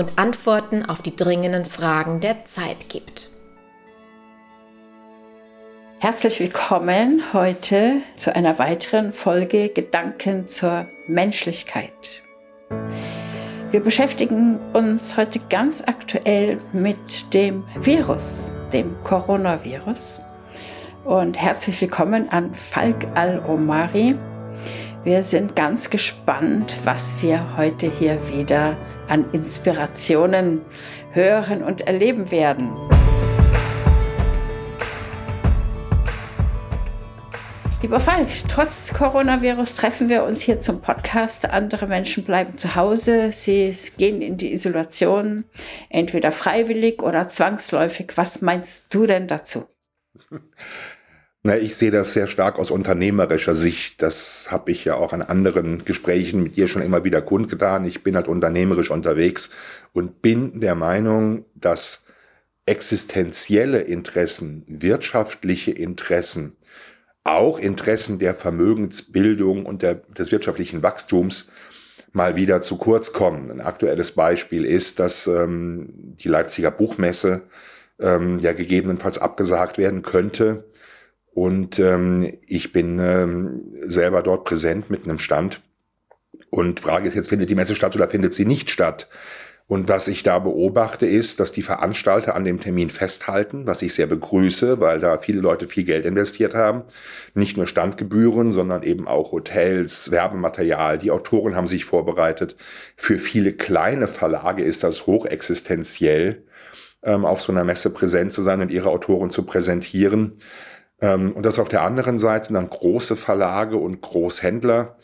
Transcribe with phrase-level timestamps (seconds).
[0.00, 3.28] und Antworten auf die dringenden Fragen der Zeit gibt.
[5.98, 12.22] Herzlich willkommen heute zu einer weiteren Folge Gedanken zur Menschlichkeit.
[13.70, 20.20] Wir beschäftigen uns heute ganz aktuell mit dem Virus, dem Coronavirus.
[21.04, 24.16] Und herzlich willkommen an Falk Al-Omari.
[25.04, 28.78] Wir sind ganz gespannt, was wir heute hier wieder
[29.10, 30.62] an Inspirationen
[31.12, 32.70] hören und erleben werden.
[37.82, 41.48] Lieber Falk, trotz Coronavirus treffen wir uns hier zum Podcast.
[41.48, 43.32] Andere Menschen bleiben zu Hause.
[43.32, 45.46] Sie gehen in die Isolation,
[45.88, 48.12] entweder freiwillig oder zwangsläufig.
[48.16, 49.66] Was meinst du denn dazu?
[51.42, 54.02] Na, ich sehe das sehr stark aus unternehmerischer Sicht.
[54.02, 57.86] Das habe ich ja auch an anderen Gesprächen mit dir schon immer wieder kundgetan.
[57.86, 59.48] Ich bin halt unternehmerisch unterwegs
[59.94, 62.04] und bin der Meinung, dass
[62.66, 66.58] existenzielle Interessen, wirtschaftliche Interessen,
[67.24, 71.48] auch Interessen der Vermögensbildung und der, des wirtschaftlichen Wachstums
[72.12, 73.50] mal wieder zu kurz kommen.
[73.50, 77.42] Ein aktuelles Beispiel ist, dass ähm, die Leipziger Buchmesse
[77.98, 80.64] ähm, ja gegebenenfalls abgesagt werden könnte
[81.32, 85.60] und ähm, ich bin ähm, selber dort präsent mit einem Stand.
[86.50, 89.08] Und Frage ist jetzt, findet die Messe statt oder findet sie nicht statt?
[89.70, 93.94] Und was ich da beobachte, ist, dass die Veranstalter an dem Termin festhalten, was ich
[93.94, 96.82] sehr begrüße, weil da viele Leute viel Geld investiert haben.
[97.34, 100.98] Nicht nur Standgebühren, sondern eben auch Hotels, Werbematerial.
[100.98, 102.56] Die Autoren haben sich vorbereitet.
[102.96, 106.42] Für viele kleine Verlage ist das hochexistenziell,
[107.04, 110.32] ähm, auf so einer Messe präsent zu sein und ihre Autoren zu präsentieren.
[111.00, 114.96] Ähm, und dass auf der anderen Seite dann große Verlage und Großhändler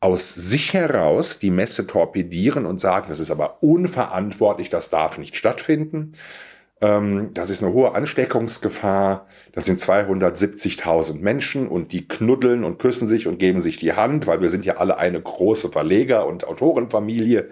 [0.00, 5.36] aus sich heraus die Messe torpedieren und sagen, das ist aber unverantwortlich, das darf nicht
[5.36, 6.14] stattfinden.
[6.80, 9.26] Ähm, das ist eine hohe Ansteckungsgefahr.
[9.52, 14.26] Das sind 270.000 Menschen und die knuddeln und küssen sich und geben sich die Hand,
[14.26, 17.48] weil wir sind ja alle eine große Verleger- und Autorenfamilie.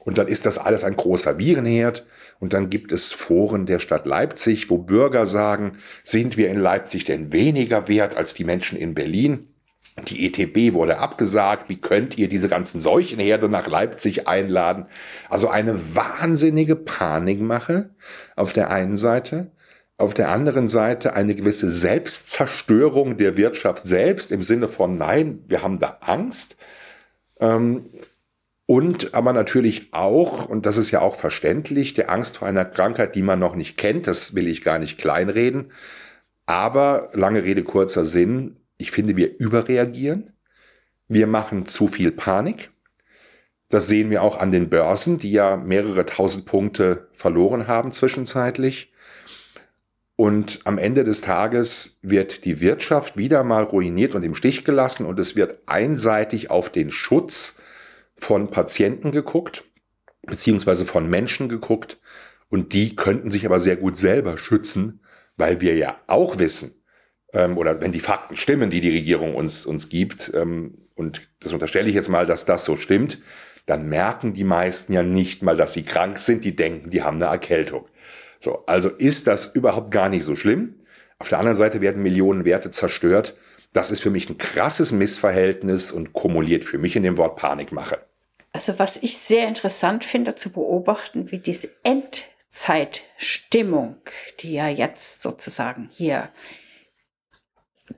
[0.00, 2.04] Und dann ist das alles ein großer Virenherd.
[2.38, 7.04] Und dann gibt es Foren der Stadt Leipzig, wo Bürger sagen, sind wir in Leipzig
[7.04, 9.48] denn weniger wert als die Menschen in Berlin?
[10.08, 11.70] Die ETB wurde abgesagt.
[11.70, 14.86] Wie könnt ihr diese ganzen Seuchenherde nach Leipzig einladen?
[15.30, 17.90] Also eine wahnsinnige Panikmache
[18.34, 19.52] auf der einen Seite.
[19.96, 25.62] Auf der anderen Seite eine gewisse Selbstzerstörung der Wirtschaft selbst im Sinne von, nein, wir
[25.62, 26.56] haben da Angst.
[27.40, 27.86] Ähm,
[28.66, 33.14] und aber natürlich auch, und das ist ja auch verständlich, der Angst vor einer Krankheit,
[33.14, 35.70] die man noch nicht kennt, das will ich gar nicht kleinreden.
[36.46, 40.32] Aber lange Rede, kurzer Sinn, ich finde, wir überreagieren.
[41.08, 42.70] Wir machen zu viel Panik.
[43.68, 48.92] Das sehen wir auch an den Börsen, die ja mehrere tausend Punkte verloren haben zwischenzeitlich.
[50.16, 55.06] Und am Ende des Tages wird die Wirtschaft wieder mal ruiniert und im Stich gelassen
[55.06, 57.56] und es wird einseitig auf den Schutz
[58.16, 59.64] von Patienten geguckt,
[60.22, 61.98] beziehungsweise von Menschen geguckt.
[62.48, 65.00] Und die könnten sich aber sehr gut selber schützen,
[65.36, 66.82] weil wir ja auch wissen,
[67.32, 71.52] ähm, oder wenn die Fakten stimmen, die die Regierung uns, uns gibt, ähm, und das
[71.52, 73.18] unterstelle ich jetzt mal, dass das so stimmt,
[73.66, 77.16] dann merken die meisten ja nicht mal, dass sie krank sind, die denken, die haben
[77.16, 77.88] eine Erkältung.
[78.38, 80.76] So, also ist das überhaupt gar nicht so schlimm.
[81.18, 83.34] Auf der anderen Seite werden Millionen Werte zerstört
[83.76, 87.98] das ist für mich ein krasses Missverhältnis und kumuliert für mich in dem Wort Panikmache.
[88.52, 93.98] Also was ich sehr interessant finde zu beobachten, wie diese Endzeitstimmung,
[94.40, 96.30] die ja jetzt sozusagen hier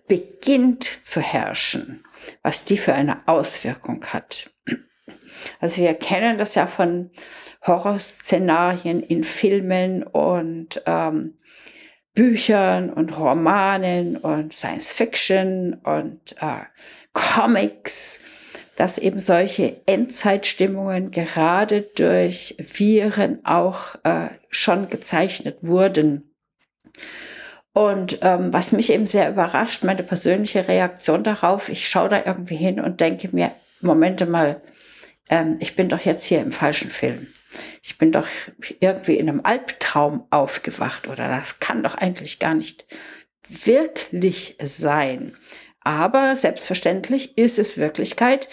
[0.08, 2.02] beginnt zu herrschen,
[2.42, 4.50] was die für eine Auswirkung hat.
[5.60, 7.12] Also wir kennen das ja von
[7.64, 11.38] Horrorszenarien in Filmen und ähm,
[12.18, 16.64] Büchern und Romanen und Science Fiction und äh,
[17.12, 18.18] Comics,
[18.74, 26.34] dass eben solche Endzeitstimmungen gerade durch Viren auch äh, schon gezeichnet wurden.
[27.72, 32.56] Und ähm, was mich eben sehr überrascht, meine persönliche Reaktion darauf, ich schaue da irgendwie
[32.56, 34.60] hin und denke mir, Momente mal,
[35.30, 37.28] ähm, ich bin doch jetzt hier im falschen Film.
[37.82, 38.26] Ich bin doch
[38.80, 42.86] irgendwie in einem Albtraum aufgewacht oder das kann doch eigentlich gar nicht
[43.48, 45.36] wirklich sein.
[45.80, 48.48] Aber selbstverständlich ist es Wirklichkeit,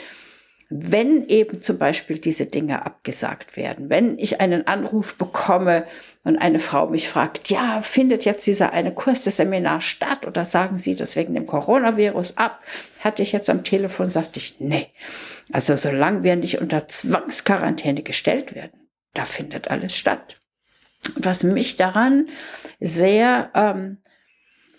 [0.70, 5.86] wenn eben zum Beispiel diese Dinge abgesagt werden, wenn ich einen Anruf bekomme
[6.24, 10.44] und eine Frau mich fragt, ja, findet jetzt dieser eine Kurs, das Seminar statt oder
[10.44, 12.62] sagen Sie das wegen dem Coronavirus ab?
[13.02, 14.88] Hatte ich jetzt am Telefon, sagte ich, nee.
[15.52, 18.85] Also solange wir nicht unter Zwangsquarantäne gestellt werden,
[19.16, 20.40] da findet alles statt.
[21.16, 22.28] Und was mich daran
[22.80, 23.98] sehr ähm,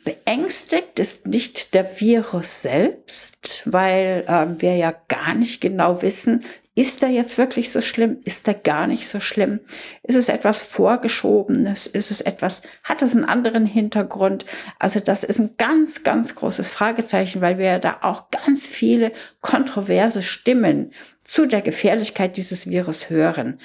[0.07, 6.45] Beängstigt ist nicht der Virus selbst, weil äh, wir ja gar nicht genau wissen,
[6.77, 8.19] ist er jetzt wirklich so schlimm?
[8.25, 9.61] Ist er gar nicht so schlimm?
[10.03, 11.87] Ist es etwas Vorgeschobenes?
[11.87, 14.45] Ist es etwas, hat es einen anderen Hintergrund?
[14.79, 19.11] Also das ist ein ganz, ganz großes Fragezeichen, weil wir da auch ganz viele
[19.41, 20.93] kontroverse Stimmen
[21.25, 23.59] zu der Gefährlichkeit dieses Virus hören.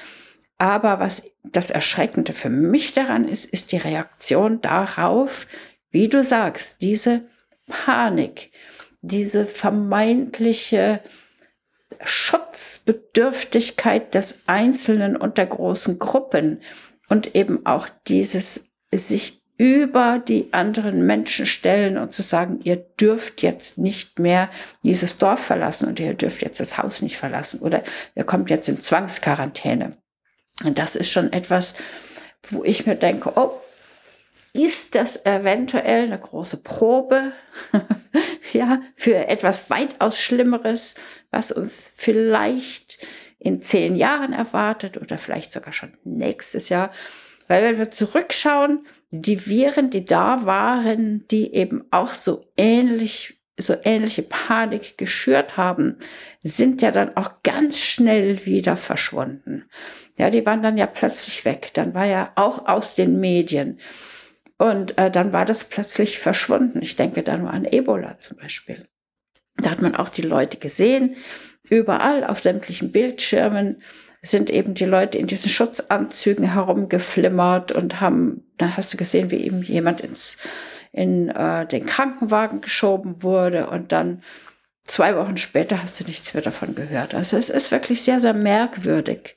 [0.62, 5.48] Aber was das Erschreckende für mich daran ist, ist die Reaktion darauf,
[5.90, 7.22] wie du sagst, diese
[7.68, 8.52] Panik,
[9.02, 11.00] diese vermeintliche
[12.04, 16.62] Schutzbedürftigkeit des Einzelnen und der großen Gruppen
[17.10, 23.42] und eben auch dieses sich über die anderen Menschen stellen und zu sagen, ihr dürft
[23.42, 24.48] jetzt nicht mehr
[24.84, 28.70] dieses Dorf verlassen oder ihr dürft jetzt das Haus nicht verlassen oder ihr kommt jetzt
[28.70, 29.98] in Zwangsquarantäne.
[30.64, 31.74] Und das ist schon etwas,
[32.50, 33.62] wo ich mir denke, oh,
[34.54, 37.32] ist das eventuell eine große Probe,
[38.54, 40.96] ja, für etwas weitaus Schlimmeres,
[41.30, 43.06] was uns vielleicht
[43.40, 46.92] in zehn Jahren erwartet oder vielleicht sogar schon nächstes Jahr.
[47.48, 53.76] Weil wenn wir zurückschauen, die Viren, die da waren, die eben auch so ähnlich so
[53.84, 55.98] ähnliche Panik geschürt haben,
[56.44, 59.66] sind ja dann auch ganz schnell wieder verschwunden.
[60.18, 61.72] Ja, die waren dann ja plötzlich weg.
[61.74, 63.80] Dann war ja auch aus den Medien.
[64.58, 66.82] Und äh, dann war das plötzlich verschwunden.
[66.82, 68.86] Ich denke da nur an Ebola zum Beispiel.
[69.58, 71.16] Da hat man auch die Leute gesehen.
[71.70, 73.82] Überall auf sämtlichen Bildschirmen
[74.22, 79.44] sind eben die Leute in diesen Schutzanzügen herumgeflimmert und haben, dann hast du gesehen, wie
[79.44, 80.38] eben jemand ins,
[80.92, 84.24] in äh, den Krankenwagen geschoben wurde und dann
[84.84, 87.16] zwei Wochen später hast du nichts mehr davon gehört.
[87.16, 89.36] Also es ist wirklich sehr, sehr merkwürdig.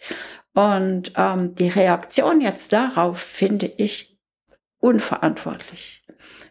[0.53, 4.19] Und ähm, die Reaktion jetzt darauf finde ich
[4.79, 6.05] unverantwortlich.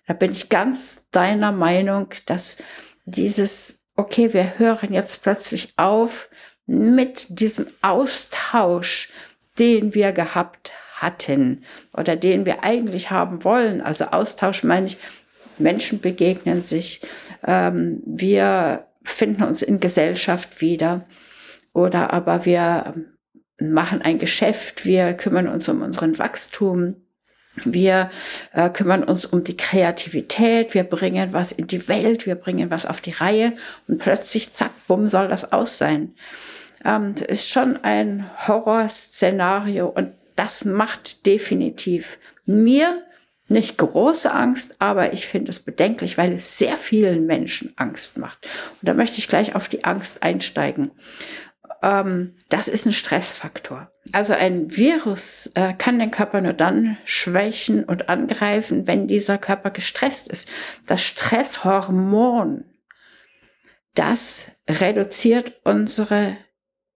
[0.08, 2.58] Da bin ich ganz deiner Meinung, dass
[3.06, 6.30] dieses, okay, wir hören jetzt plötzlich auf
[6.66, 9.12] mit diesem Austausch,
[9.60, 11.64] den wir gehabt hatten
[11.96, 13.82] oder den wir eigentlich haben wollen.
[13.82, 14.98] Also Austausch meine ich,
[15.58, 17.02] Menschen begegnen sich,
[17.46, 21.06] ähm, wir finden uns in Gesellschaft wieder
[21.74, 22.94] oder aber wir
[23.60, 26.96] machen ein Geschäft, wir kümmern uns um unseren Wachstum,
[27.66, 28.10] wir
[28.54, 32.86] äh, kümmern uns um die Kreativität, wir bringen was in die Welt, wir bringen was
[32.86, 33.54] auf die Reihe
[33.88, 36.16] und plötzlich, zack, bumm, soll das aus sein.
[36.84, 43.04] Ähm, ist schon ein Horrorszenario und das macht definitiv mir
[43.50, 48.48] nicht große Angst, aber ich finde es bedenklich, weil es sehr vielen Menschen Angst macht.
[48.82, 50.92] Und da möchte ich gleich auf die Angst einsteigen
[51.84, 53.92] ähm, das ist ein Stressfaktor.
[54.12, 59.70] Also ein Virus äh, kann den Körper nur dann schwächen und angreifen, wenn dieser Körper
[59.70, 60.50] gestresst ist.
[60.88, 62.66] Das Stresshormon,
[63.94, 66.38] das reduziert unsere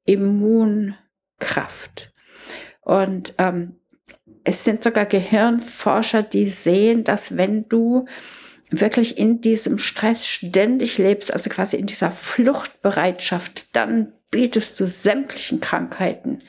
[0.05, 0.95] Immunkraft.
[2.87, 3.75] Und ähm,
[4.45, 8.05] es sind sogar Gehirnforscher, die sehen, dass wenn du
[8.69, 15.59] wirklich in diesem Stress ständig lebst, also quasi in dieser Fluchtbereitschaft, dann bietest du sämtlichen
[15.59, 16.43] Krankheiten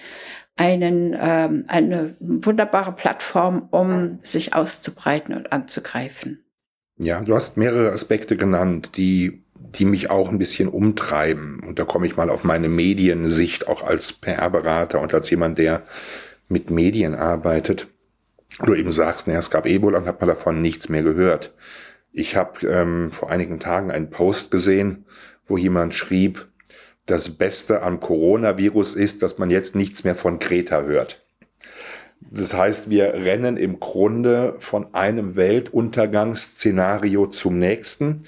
[0.54, 6.44] einen, ähm, eine wunderbare Plattform, um sich auszubreiten und anzugreifen.
[6.98, 11.64] Ja, du hast mehrere Aspekte genannt, die, die mich auch ein bisschen umtreiben.
[11.66, 15.82] Und da komme ich mal auf meine Mediensicht, auch als PR-Berater und als jemand, der
[16.48, 17.88] mit Medien arbeitet.
[18.64, 21.54] Du eben sagst, naja, es gab Ebola und hat man davon nichts mehr gehört.
[22.12, 25.04] Ich habe ähm, vor einigen Tagen einen Post gesehen,
[25.46, 26.48] wo jemand schrieb,
[27.06, 31.24] das Beste am Coronavirus ist, dass man jetzt nichts mehr von Kreta hört.
[32.20, 38.24] Das heißt, wir rennen im Grunde von einem Weltuntergangsszenario zum nächsten,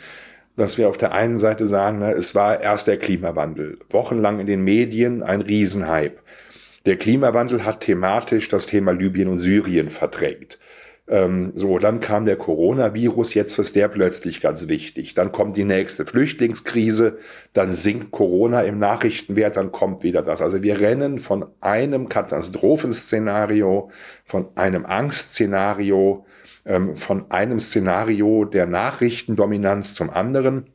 [0.57, 4.47] dass wir auf der einen Seite sagen, ne, es war erst der Klimawandel, wochenlang in
[4.47, 6.19] den Medien ein Riesenhype.
[6.87, 10.59] Der Klimawandel hat thematisch das Thema Libyen und Syrien verdrängt.
[11.11, 15.13] Ähm, so, dann kam der Coronavirus, jetzt ist der plötzlich ganz wichtig.
[15.15, 17.19] Dann kommt die nächste Flüchtlingskrise,
[17.53, 20.41] dann sinkt Corona im Nachrichtenwert, dann kommt wieder das.
[20.41, 23.91] Also wir rennen von einem Katastrophenszenario,
[24.25, 26.25] von einem Angstszenario,
[26.65, 30.71] ähm, von einem Szenario der Nachrichtendominanz zum anderen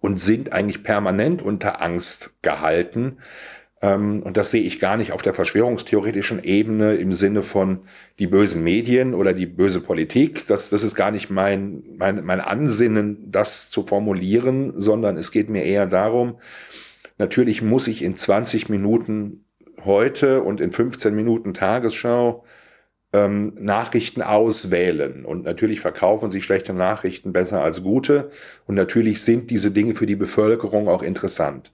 [0.00, 3.18] und sind eigentlich permanent unter Angst gehalten.
[3.82, 7.80] Ähm, und das sehe ich gar nicht auf der verschwörungstheoretischen Ebene im Sinne von
[8.18, 10.46] die bösen Medien oder die böse Politik.
[10.46, 15.50] Das, das ist gar nicht mein, mein, mein Ansinnen, das zu formulieren, sondern es geht
[15.50, 16.38] mir eher darum,
[17.18, 19.44] natürlich muss ich in 20 Minuten
[19.84, 22.44] heute und in 15 Minuten Tagesschau
[23.12, 25.24] ähm, Nachrichten auswählen.
[25.24, 28.30] Und natürlich verkaufen sich schlechte Nachrichten besser als gute.
[28.66, 31.72] Und natürlich sind diese Dinge für die Bevölkerung auch interessant.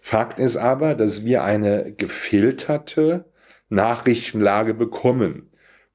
[0.00, 3.24] Fakt ist aber, dass wir eine gefilterte
[3.68, 5.50] Nachrichtenlage bekommen.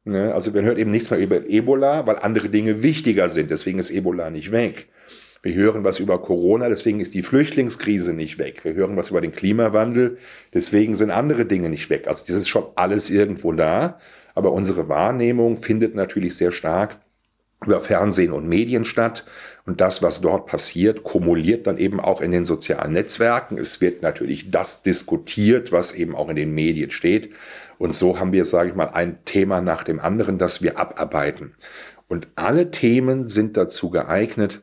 [0.05, 0.33] Ne?
[0.33, 3.51] Also man hört eben nichts mehr über Ebola, weil andere Dinge wichtiger sind.
[3.51, 4.87] Deswegen ist Ebola nicht weg.
[5.41, 8.63] Wir hören was über Corona, deswegen ist die Flüchtlingskrise nicht weg.
[8.63, 10.17] Wir hören was über den Klimawandel,
[10.55, 12.07] deswegen sind andere Dinge nicht weg.
[12.07, 13.99] Also das ist schon alles irgendwo da.
[14.35, 16.99] Aber unsere Wahrnehmung findet natürlich sehr stark
[17.65, 19.25] über Fernsehen und Medien statt.
[19.65, 23.57] Und das, was dort passiert, kumuliert dann eben auch in den sozialen Netzwerken.
[23.57, 27.31] Es wird natürlich das diskutiert, was eben auch in den Medien steht.
[27.77, 31.55] Und so haben wir, sage ich mal, ein Thema nach dem anderen, das wir abarbeiten.
[32.07, 34.61] Und alle Themen sind dazu geeignet,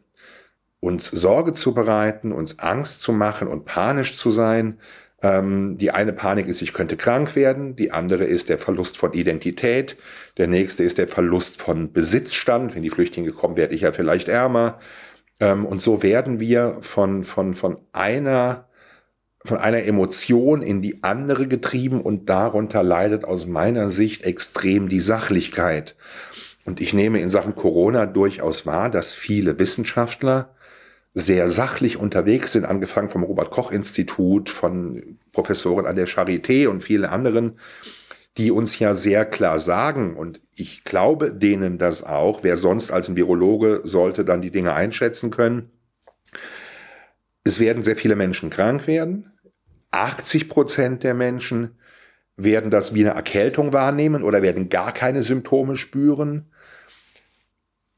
[0.80, 4.78] uns Sorge zu bereiten, uns Angst zu machen und panisch zu sein,
[5.22, 9.12] ähm, die eine Panik ist, ich könnte krank werden, die andere ist der Verlust von
[9.12, 9.96] Identität,
[10.36, 12.74] der nächste ist der Verlust von Besitzstand.
[12.74, 14.80] Wenn die Flüchtlinge kommen, werde ich ja vielleicht ärmer.
[15.38, 18.68] Ähm, und so werden wir von, von, von einer
[19.44, 25.00] von einer Emotion in die andere getrieben und darunter leidet aus meiner Sicht extrem die
[25.00, 25.96] Sachlichkeit.
[26.64, 30.54] Und ich nehme in Sachen Corona durchaus wahr, dass viele Wissenschaftler
[31.14, 36.82] sehr sachlich unterwegs sind, angefangen vom Robert Koch Institut, von Professoren an der Charité und
[36.82, 37.58] vielen anderen,
[38.38, 43.08] die uns ja sehr klar sagen, und ich glaube denen das auch, wer sonst als
[43.08, 45.70] ein Virologe sollte dann die Dinge einschätzen können.
[47.44, 49.32] Es werden sehr viele Menschen krank werden.
[49.90, 51.76] 80 Prozent der Menschen
[52.36, 56.50] werden das wie eine Erkältung wahrnehmen oder werden gar keine Symptome spüren.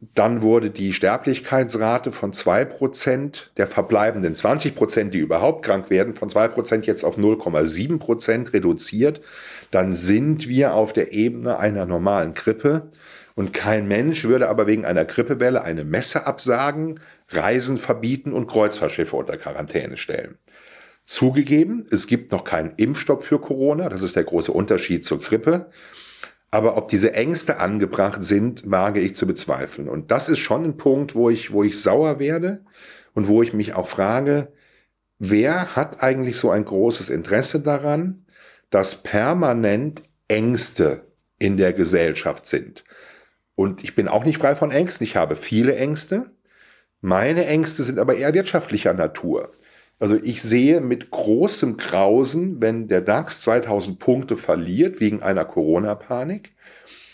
[0.01, 6.15] Dann wurde die Sterblichkeitsrate von zwei Prozent der verbleibenden 20%, Prozent, die überhaupt krank werden,
[6.15, 9.23] von zwei Prozent jetzt auf 0,7 Prozent reduziert.
[9.71, 12.91] Dann sind wir auf der Ebene einer normalen Grippe.
[13.35, 19.17] Und kein Mensch würde aber wegen einer Grippewelle eine Messe absagen, Reisen verbieten und Kreuzfahrtschiffe
[19.17, 20.39] unter Quarantäne stellen.
[21.05, 23.89] Zugegeben, es gibt noch keinen Impfstoff für Corona.
[23.89, 25.71] Das ist der große Unterschied zur Grippe.
[26.55, 29.89] Aber ob diese Ängste angebracht sind, wage ich zu bezweifeln.
[29.89, 32.65] Und das ist schon ein Punkt, wo ich, wo ich sauer werde
[33.13, 34.53] und wo ich mich auch frage,
[35.19, 38.25] wer hat eigentlich so ein großes Interesse daran,
[38.71, 41.09] dass permanent Ängste
[41.41, 42.85] in der Gesellschaft sind?
[43.57, 45.05] Und ich bin auch nicht frei von Ängsten.
[45.05, 46.31] Ich habe viele Ängste.
[47.01, 49.51] Meine Ängste sind aber eher wirtschaftlicher Natur.
[49.99, 56.53] Also ich sehe mit großem Grausen, wenn der DAX 2000 Punkte verliert wegen einer Corona-Panik.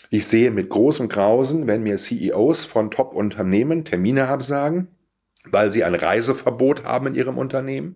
[0.09, 4.87] Ich sehe mit großem Grausen, wenn mir CEOs von Top-Unternehmen Termine absagen,
[5.45, 7.95] weil sie ein Reiseverbot haben in ihrem Unternehmen.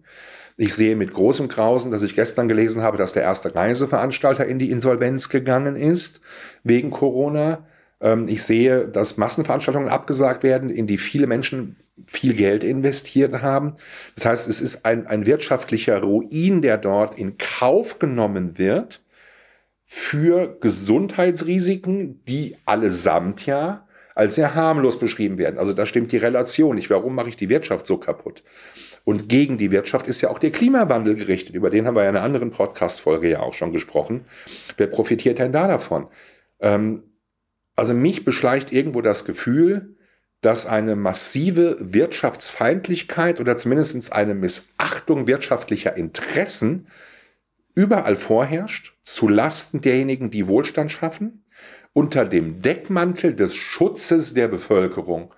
[0.58, 4.60] Ich sehe mit großem Grausen, dass ich gestern gelesen habe, dass der erste Reiseveranstalter in
[4.60, 6.22] die Insolvenz gegangen ist
[6.64, 7.68] wegen Corona.
[8.00, 11.76] Ähm, ich sehe, dass Massenveranstaltungen abgesagt werden, in die viele Menschen
[12.08, 13.76] viel Geld investiert haben.
[14.16, 19.02] Das heißt, es ist ein, ein wirtschaftlicher Ruin, der dort in Kauf genommen wird
[19.86, 25.60] für Gesundheitsrisiken, die allesamt ja als sehr harmlos beschrieben werden.
[25.60, 26.90] Also da stimmt die Relation nicht.
[26.90, 28.44] Warum mache ich die Wirtschaft so kaputt?
[29.04, 31.56] Und gegen die Wirtschaft ist ja auch der Klimawandel gerichtet.
[31.56, 34.26] Über den haben wir ja in einer anderen Podcast-Folge ja auch schon gesprochen.
[34.78, 36.08] Wer profitiert denn da davon?
[36.60, 37.04] Ähm,
[37.76, 39.95] also mich beschleicht irgendwo das Gefühl,
[40.46, 46.86] dass eine massive Wirtschaftsfeindlichkeit oder zumindest eine Missachtung wirtschaftlicher Interessen
[47.74, 51.44] überall vorherrscht, zu Lasten derjenigen, die Wohlstand schaffen,
[51.94, 55.34] unter dem Deckmantel des Schutzes der Bevölkerung.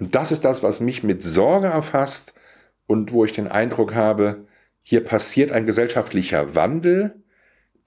[0.00, 2.34] Und das ist das, was mich mit Sorge erfasst
[2.88, 4.48] und wo ich den Eindruck habe,
[4.82, 7.22] hier passiert ein gesellschaftlicher Wandel,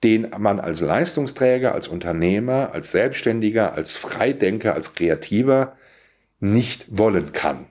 [0.02, 5.76] den man als Leistungsträger, als Unternehmer, als Selbstständiger, als Freidenker, als Kreativer
[6.38, 7.66] nicht wollen kann.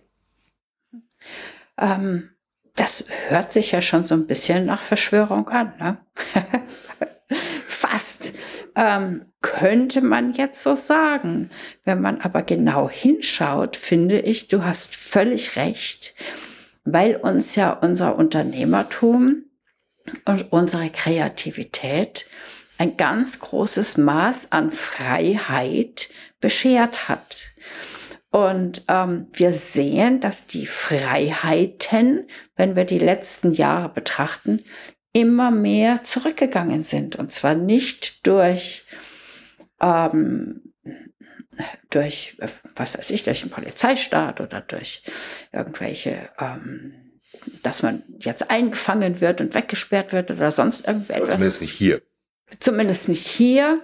[1.77, 2.29] Ähm,
[2.75, 5.73] das hört sich ja schon so ein bisschen nach Verschwörung an.
[5.79, 5.97] Ne?
[7.67, 8.33] Fast.
[8.75, 11.51] Ähm, könnte man jetzt so sagen.
[11.83, 16.15] Wenn man aber genau hinschaut, finde ich, du hast völlig recht,
[16.83, 19.45] weil uns ja unser Unternehmertum
[20.25, 22.25] und unsere Kreativität
[22.77, 27.52] ein ganz großes Maß an Freiheit beschert hat.
[28.33, 32.25] Und ähm, wir sehen, dass die Freiheiten,
[32.55, 34.65] wenn wir die letzten Jahre betrachten,
[35.11, 37.15] immer mehr zurückgegangen sind.
[37.15, 38.85] Und zwar nicht durch,
[39.79, 40.73] ähm,
[41.91, 42.35] durch,
[42.75, 45.03] was weiß ich, durch einen Polizeistaat oder durch
[45.51, 47.19] irgendwelche, ähm,
[47.61, 51.35] dass man jetzt eingefangen wird und weggesperrt wird oder sonst irgendetwas.
[51.35, 52.01] Zumindest nicht hier.
[52.57, 53.79] Zumindest nicht hier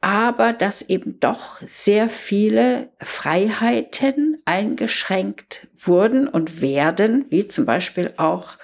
[0.00, 8.58] aber dass eben doch sehr viele Freiheiten eingeschränkt wurden und werden, wie zum Beispiel auch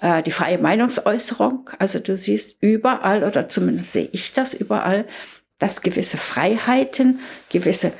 [0.00, 1.70] äh, die freie Meinungsäußerung.
[1.78, 5.06] Also du siehst überall, oder zumindest sehe ich das überall,
[5.58, 7.92] dass gewisse Freiheiten, gewisse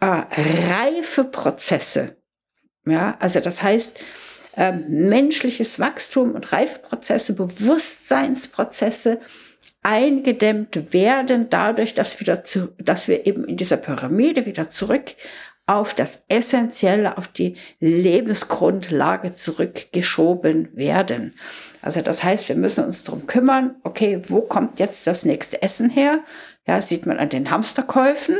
[0.00, 0.22] äh,
[0.70, 2.16] reife Prozesse,
[2.86, 3.98] ja, also das heißt,
[4.56, 9.20] äh, menschliches Wachstum und Reifeprozesse, Bewusstseinsprozesse,
[9.82, 15.14] eingedämmt werden, dadurch, dass, wieder zu, dass wir eben in dieser Pyramide wieder zurück
[15.66, 21.34] auf das Essentielle, auf die Lebensgrundlage zurückgeschoben werden.
[21.82, 25.90] Also das heißt, wir müssen uns darum kümmern, okay, wo kommt jetzt das nächste Essen
[25.90, 26.20] her?
[26.66, 28.36] Ja, sieht man an den Hamsterkäufen.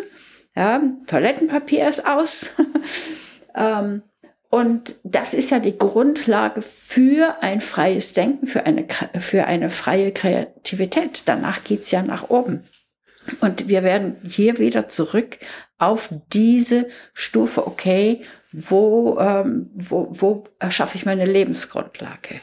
[0.55, 2.51] Ja, Toilettenpapier ist aus.
[3.55, 4.03] ähm,
[4.53, 8.87] und das ist ja die Grundlage für ein freies Denken, für eine,
[9.19, 11.23] für eine freie Kreativität.
[11.25, 12.63] Danach geht's ja nach oben.
[13.41, 15.39] Und wir werden hier wieder zurück
[15.79, 18.21] auf diese Stufe, okay,
[18.53, 22.43] wo, ähm, wo, wo erschaffe ich meine Lebensgrundlage?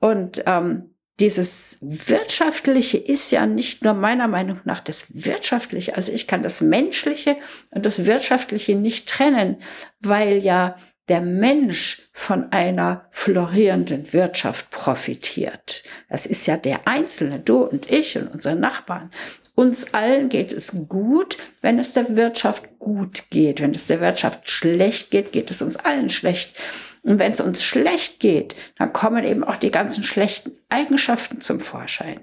[0.00, 5.94] Und ähm, dieses Wirtschaftliche ist ja nicht nur meiner Meinung nach das Wirtschaftliche.
[5.94, 7.36] Also ich kann das Menschliche
[7.70, 9.58] und das Wirtschaftliche nicht trennen,
[10.00, 10.74] weil ja
[11.08, 15.82] der Mensch von einer florierenden Wirtschaft profitiert.
[16.08, 19.10] Das ist ja der Einzelne, du und ich und unsere Nachbarn.
[19.54, 23.60] Uns allen geht es gut, wenn es der Wirtschaft gut geht.
[23.60, 26.54] Wenn es der Wirtschaft schlecht geht, geht es uns allen schlecht.
[27.02, 31.60] Und wenn es uns schlecht geht, dann kommen eben auch die ganzen schlechten Eigenschaften zum
[31.60, 32.20] Vorschein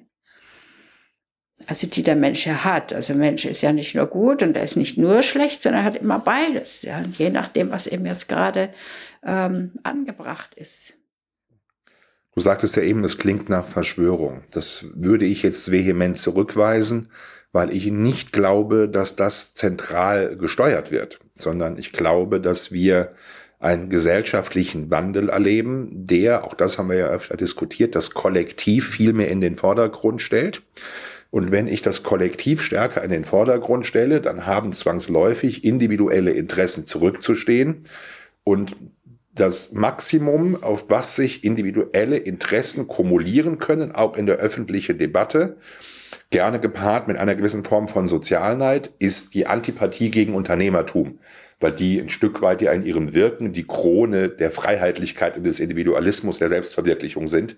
[1.65, 2.93] also die der Mensch ja hat.
[2.93, 5.85] Also Mensch ist ja nicht nur gut und er ist nicht nur schlecht, sondern er
[5.85, 6.83] hat immer beides.
[6.83, 8.69] Ja, je nachdem, was eben jetzt gerade
[9.25, 10.93] ähm, angebracht ist.
[12.35, 14.43] Du sagtest ja eben, es klingt nach Verschwörung.
[14.51, 17.09] Das würde ich jetzt vehement zurückweisen,
[17.51, 23.15] weil ich nicht glaube, dass das zentral gesteuert wird, sondern ich glaube, dass wir
[23.59, 29.13] einen gesellschaftlichen Wandel erleben, der, auch das haben wir ja öfter diskutiert, das Kollektiv viel
[29.13, 30.61] mehr in den Vordergrund stellt.
[31.29, 36.85] Und wenn ich das Kollektiv stärker in den Vordergrund stelle, dann haben zwangsläufig individuelle Interessen
[36.85, 37.83] zurückzustehen.
[38.43, 38.75] Und
[39.33, 45.57] das Maximum, auf was sich individuelle Interessen kumulieren können, auch in der öffentlichen Debatte,
[46.29, 51.19] gerne gepaart mit einer gewissen Form von Sozialneid, ist die Antipathie gegen Unternehmertum,
[51.59, 55.59] weil die ein Stück weit ja in ihrem Wirken die Krone der Freiheitlichkeit und des
[55.59, 57.57] Individualismus, der Selbstverwirklichung sind.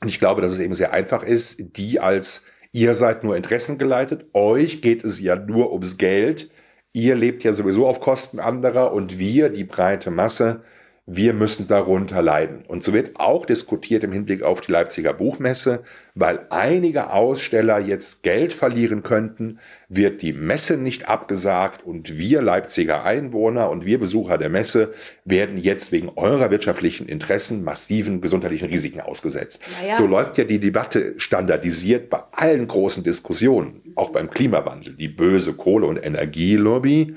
[0.00, 2.42] Und ich glaube, dass es eben sehr einfach ist, die als
[2.74, 6.50] Ihr seid nur interessengeleitet, euch geht es ja nur ums Geld,
[6.94, 10.62] ihr lebt ja sowieso auf Kosten anderer und wir, die breite Masse,
[11.06, 12.64] wir müssen darunter leiden.
[12.66, 15.82] Und so wird auch diskutiert im Hinblick auf die Leipziger Buchmesse,
[16.14, 23.02] weil einige Aussteller jetzt Geld verlieren könnten, wird die Messe nicht abgesagt und wir Leipziger
[23.02, 24.92] Einwohner und wir Besucher der Messe
[25.24, 29.60] werden jetzt wegen eurer wirtschaftlichen Interessen massiven gesundheitlichen Risiken ausgesetzt.
[29.80, 29.96] Naja.
[29.96, 34.94] So läuft ja die Debatte standardisiert bei allen großen Diskussionen, auch beim Klimawandel.
[34.94, 37.16] Die böse Kohle- und Energielobby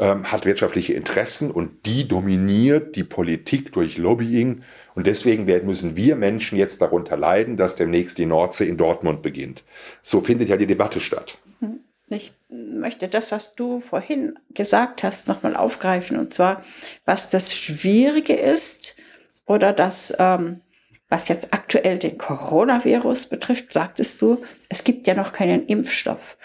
[0.00, 4.62] ähm, hat wirtschaftliche Interessen und die dominiert die Politik durch Lobbying.
[4.94, 9.20] Und deswegen werden, müssen wir Menschen jetzt darunter leiden, dass demnächst die Nordsee in Dortmund
[9.20, 9.62] beginnt.
[10.00, 11.36] So findet ja die Debatte statt.
[11.60, 11.80] Hm.
[12.08, 16.18] Ich möchte das, was du vorhin gesagt hast, nochmal aufgreifen.
[16.18, 16.64] Und zwar,
[17.04, 18.96] was das Schwierige ist
[19.44, 20.62] oder das, ähm,
[21.10, 26.36] was jetzt aktuell den Coronavirus betrifft, sagtest du, es gibt ja noch keinen Impfstoff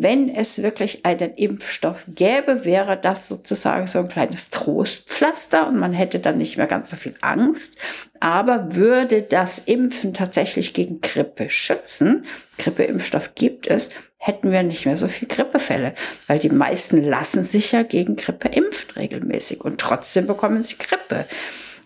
[0.00, 5.92] wenn es wirklich einen Impfstoff gäbe, wäre das sozusagen so ein kleines Trostpflaster und man
[5.92, 7.76] hätte dann nicht mehr ganz so viel Angst.
[8.20, 12.24] Aber würde das Impfen tatsächlich gegen Grippe schützen,
[12.58, 15.94] Grippeimpfstoff gibt es, hätten wir nicht mehr so viel Grippefälle,
[16.28, 21.26] weil die meisten lassen sich ja gegen Grippe impfen regelmäßig und trotzdem bekommen sie Grippe.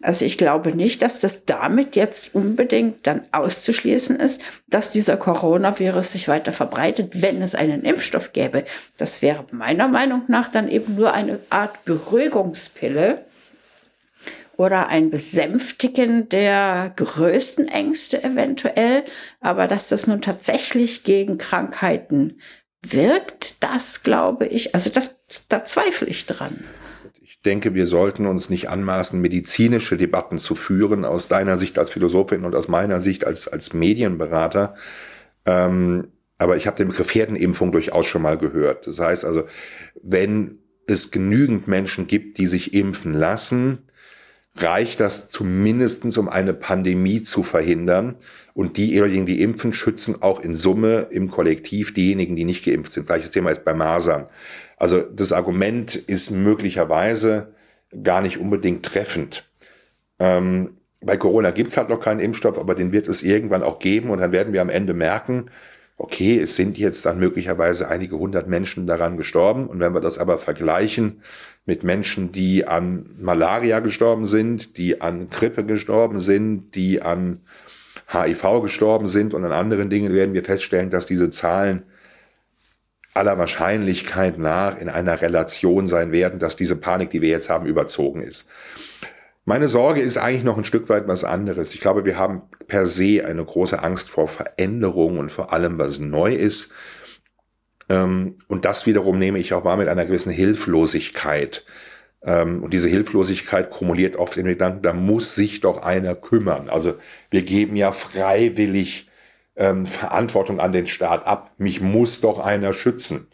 [0.02, 6.12] Also ich glaube nicht, dass das damit jetzt unbedingt dann auszuschließen ist, dass dieser Coronavirus
[6.12, 8.64] sich weiter verbreitet, wenn es einen Impfstoff gäbe.
[8.96, 13.24] Das wäre meiner Meinung nach dann eben nur eine Art Beruhigungspille
[14.56, 19.04] oder ein Besänftigen der größten Ängste eventuell.
[19.40, 22.38] Aber dass das nun tatsächlich gegen Krankheiten
[22.82, 25.16] wirkt, das glaube ich, also das,
[25.48, 26.64] da zweifle ich dran.
[27.46, 31.90] Ich denke, wir sollten uns nicht anmaßen, medizinische Debatten zu führen, aus deiner Sicht als
[31.90, 34.74] Philosophin und aus meiner Sicht als, als Medienberater.
[35.44, 38.88] Ähm, aber ich habe den Begriff Herdenimpfung durchaus schon mal gehört.
[38.88, 39.44] Das heißt also,
[40.02, 43.78] wenn es genügend Menschen gibt, die sich impfen lassen,
[44.56, 48.16] reicht das zumindestens, um eine Pandemie zu verhindern.
[48.54, 53.06] Und diejenigen, die impfen, schützen auch in Summe im Kollektiv diejenigen, die nicht geimpft sind.
[53.06, 54.26] Gleiches Thema ist bei Masern.
[54.76, 57.54] Also das Argument ist möglicherweise
[58.02, 59.48] gar nicht unbedingt treffend.
[60.18, 64.10] Ähm, bei Corona gibt's halt noch keinen Impfstoff, aber den wird es irgendwann auch geben
[64.10, 65.50] und dann werden wir am Ende merken,
[65.98, 69.66] okay, es sind jetzt dann möglicherweise einige hundert Menschen daran gestorben.
[69.66, 71.22] Und wenn wir das aber vergleichen
[71.66, 77.40] mit Menschen, die an Malaria gestorben sind, die an Grippe gestorben sind, die an
[78.08, 81.82] HIV gestorben sind und an anderen Dingen, werden wir feststellen, dass diese Zahlen
[83.14, 87.66] aller Wahrscheinlichkeit nach in einer Relation sein werden, dass diese Panik, die wir jetzt haben,
[87.66, 88.48] überzogen ist.
[89.44, 91.74] Meine Sorge ist eigentlich noch ein Stück weit was anderes.
[91.74, 95.98] Ich glaube, wir haben per se eine große Angst vor Veränderung und vor allem, was
[95.98, 96.72] neu ist.
[97.88, 101.64] Ähm, und das wiederum nehme ich auch wahr mit einer gewissen Hilflosigkeit.
[102.22, 106.68] Ähm, und diese Hilflosigkeit kumuliert oft in den Gedanken, da muss sich doch einer kümmern.
[106.68, 106.94] Also
[107.30, 109.08] wir geben ja freiwillig
[109.56, 111.52] ähm, Verantwortung an den Staat ab.
[111.58, 113.28] Mich muss doch einer schützen.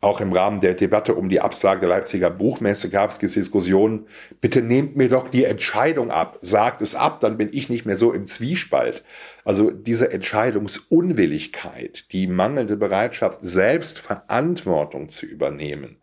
[0.00, 4.06] Auch im Rahmen der Debatte um die Absage der Leipziger Buchmesse gab es Diskussionen,
[4.40, 7.96] bitte nehmt mir doch die Entscheidung ab, sagt es ab, dann bin ich nicht mehr
[7.96, 9.02] so im Zwiespalt.
[9.44, 15.96] Also diese Entscheidungsunwilligkeit, die mangelnde Bereitschaft, selbst Verantwortung zu übernehmen,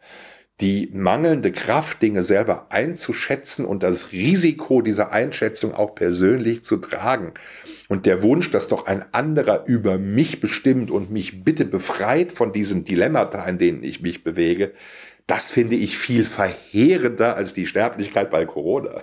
[0.61, 7.33] die mangelnde Kraft, Dinge selber einzuschätzen und das Risiko dieser Einschätzung auch persönlich zu tragen.
[7.89, 12.53] Und der Wunsch, dass doch ein anderer über mich bestimmt und mich bitte befreit von
[12.53, 14.71] diesen Dilemmata, in denen ich mich bewege,
[15.27, 19.01] das finde ich viel verheerender als die Sterblichkeit bei Corona.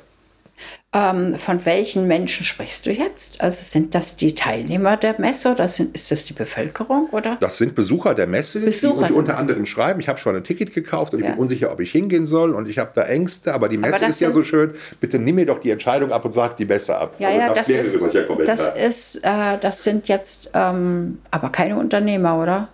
[0.95, 3.41] Ähm, von welchen Menschen sprichst du jetzt?
[3.41, 7.09] Also sind das die Teilnehmer der Messe oder sind, ist das die Bevölkerung?
[7.13, 7.39] Oder?
[7.41, 10.75] Das sind Besucher der Messe, Besucher die unter anderem schreiben, ich habe schon ein Ticket
[10.75, 11.27] gekauft und ja.
[11.27, 13.97] ich bin unsicher, ob ich hingehen soll und ich habe da Ängste, aber die Messe
[13.97, 14.75] aber ist ja so schön.
[15.01, 17.15] Bitte nimm mir doch die Entscheidung ab und sag die besser ab.
[17.19, 17.99] Ja, also ja, das, ist,
[18.45, 22.69] das, ist, äh, das sind jetzt ähm, aber keine Unternehmer, oder?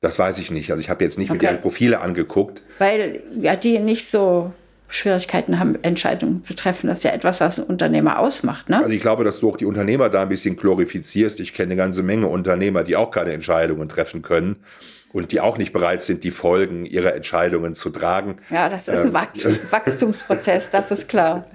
[0.00, 0.70] Das weiß ich nicht.
[0.70, 1.38] Also ich habe jetzt nicht okay.
[1.38, 2.62] mit ihren Profile angeguckt.
[2.78, 4.52] Weil ja die nicht so
[4.92, 6.86] Schwierigkeiten haben, Entscheidungen zu treffen.
[6.86, 8.68] Das ist ja etwas, was ein Unternehmer ausmacht.
[8.68, 8.78] Ne?
[8.78, 11.40] Also ich glaube, dass du auch die Unternehmer da ein bisschen glorifizierst.
[11.40, 14.56] Ich kenne eine ganze Menge Unternehmer, die auch keine Entscheidungen treffen können
[15.12, 18.36] und die auch nicht bereit sind, die Folgen ihrer Entscheidungen zu tragen.
[18.50, 19.14] Ja, das ist ein ähm,
[19.70, 21.46] Wachstumsprozess, das ist klar.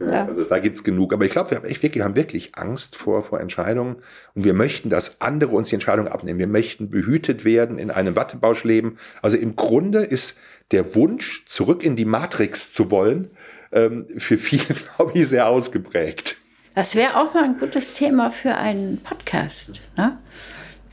[0.00, 0.26] Ja.
[0.26, 1.12] Also da gibt's genug.
[1.12, 3.96] Aber ich glaube, wir haben echt wirklich, haben wirklich Angst vor, vor Entscheidungen.
[4.34, 6.38] Und wir möchten, dass andere uns die Entscheidung abnehmen.
[6.38, 8.96] Wir möchten behütet werden, in einem Wattebausch leben.
[9.22, 10.38] Also im Grunde ist
[10.70, 13.30] der Wunsch, zurück in die Matrix zu wollen,
[13.72, 16.36] ähm, für viele, glaube ich, sehr ausgeprägt.
[16.74, 19.80] Das wäre auch mal ein gutes Thema für einen Podcast.
[19.96, 20.18] Ne?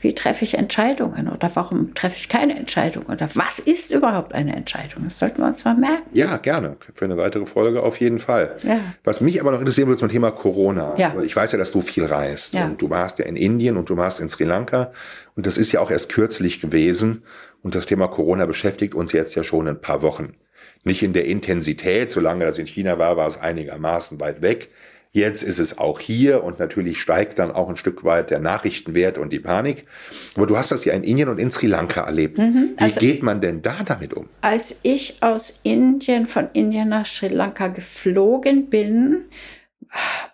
[0.04, 4.54] Wie treffe ich Entscheidungen oder warum treffe ich keine Entscheidung oder was ist überhaupt eine
[4.54, 5.04] Entscheidung?
[5.04, 6.02] Das sollten wir uns mal merken.
[6.12, 6.76] Ja, gerne.
[6.94, 8.54] Für eine weitere Folge auf jeden Fall.
[8.64, 8.80] Ja.
[9.02, 10.92] Was mich aber noch interessieren würde zum Thema Corona.
[10.98, 11.14] Ja.
[11.22, 12.52] Ich weiß ja, dass du viel reist.
[12.52, 12.66] Ja.
[12.66, 14.92] Und du warst ja in Indien und du warst in Sri Lanka.
[15.36, 17.22] Und das ist ja auch erst kürzlich gewesen.
[17.62, 20.34] Und das Thema Corona beschäftigt uns jetzt ja schon ein paar Wochen.
[20.82, 24.68] Nicht in der Intensität, solange das in China war, war es einigermaßen weit weg.
[25.14, 29.16] Jetzt ist es auch hier und natürlich steigt dann auch ein Stück weit der Nachrichtenwert
[29.16, 29.86] und die Panik.
[30.34, 32.36] Aber du hast das ja in Indien und in Sri Lanka erlebt.
[32.36, 34.28] Mhm, also Wie geht man denn da damit um?
[34.40, 39.26] Als ich aus Indien, von Indien nach Sri Lanka geflogen bin,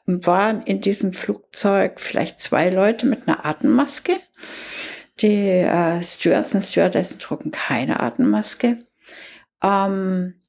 [0.06, 4.12] waren in diesem Flugzeug vielleicht zwei Leute mit einer Atemmaske.
[5.20, 8.78] Die äh, Stewards und Stewardessen trugen keine Atemmaske.
[9.62, 10.39] Ähm,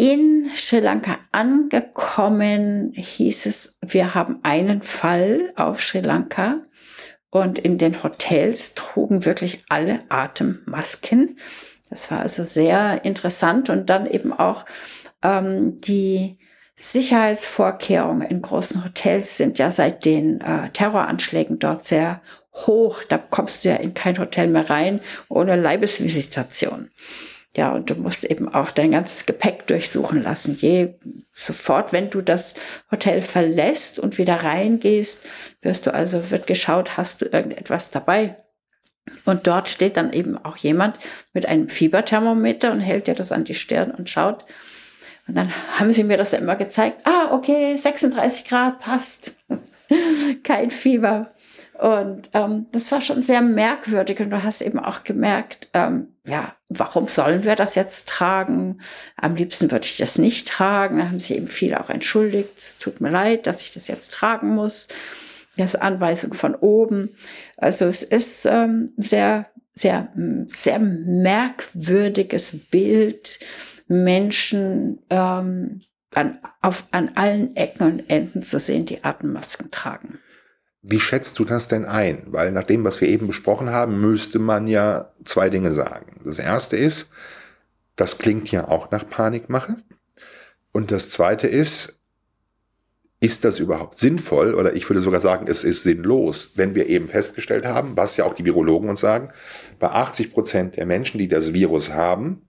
[0.00, 6.62] in Sri Lanka angekommen hieß es, wir haben einen Fall auf Sri Lanka
[7.28, 11.38] und in den Hotels trugen wirklich alle Atemmasken.
[11.90, 14.64] Das war also sehr interessant und dann eben auch
[15.22, 16.38] ähm, die
[16.76, 22.22] Sicherheitsvorkehrungen in großen Hotels sind ja seit den äh, Terroranschlägen dort sehr
[22.54, 23.02] hoch.
[23.06, 26.88] Da kommst du ja in kein Hotel mehr rein ohne Leibesvisitation.
[27.56, 30.56] Ja, und du musst eben auch dein ganzes Gepäck durchsuchen lassen.
[30.56, 30.94] Je
[31.32, 32.54] sofort, wenn du das
[32.92, 35.22] Hotel verlässt und wieder reingehst,
[35.60, 38.36] wirst du also, wird geschaut, hast du irgendetwas dabei?
[39.24, 40.98] Und dort steht dann eben auch jemand
[41.32, 44.44] mit einem Fieberthermometer und hält dir das an die Stirn und schaut.
[45.26, 47.00] Und dann haben sie mir das immer gezeigt.
[47.04, 49.36] Ah, okay, 36 Grad passt.
[50.44, 51.32] Kein Fieber.
[51.80, 54.20] Und ähm, das war schon sehr merkwürdig.
[54.20, 58.82] Und du hast eben auch gemerkt, ähm, ja, warum sollen wir das jetzt tragen?
[59.16, 60.98] Am liebsten würde ich das nicht tragen.
[60.98, 62.50] Da haben sich eben viele auch entschuldigt.
[62.58, 64.88] Es tut mir leid, dass ich das jetzt tragen muss.
[65.56, 67.14] Das ist Anweisung von oben.
[67.56, 70.12] Also es ist ähm, sehr, sehr,
[70.48, 73.38] sehr merkwürdiges Bild.
[73.88, 75.80] Menschen ähm,
[76.14, 80.18] an, auf, an allen Ecken und Enden zu sehen, die Atemmasken tragen.
[80.82, 82.22] Wie schätzt du das denn ein?
[82.26, 86.20] Weil nach dem, was wir eben besprochen haben, müsste man ja zwei Dinge sagen.
[86.24, 87.10] Das erste ist,
[87.96, 89.76] das klingt ja auch nach Panikmache.
[90.72, 92.00] Und das zweite ist,
[93.20, 94.54] ist das überhaupt sinnvoll?
[94.54, 98.24] Oder ich würde sogar sagen, es ist sinnlos, wenn wir eben festgestellt haben, was ja
[98.24, 99.28] auch die Virologen uns sagen,
[99.78, 102.48] bei 80 Prozent der Menschen, die das Virus haben,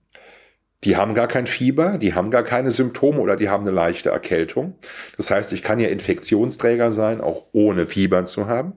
[0.84, 4.10] die haben gar kein Fieber, die haben gar keine Symptome oder die haben eine leichte
[4.10, 4.74] Erkältung.
[5.16, 8.74] Das heißt, ich kann ja Infektionsträger sein, auch ohne Fieber zu haben.